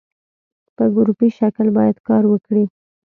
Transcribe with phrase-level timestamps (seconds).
[0.75, 2.63] په ګروپي شکل باید کار وکړي.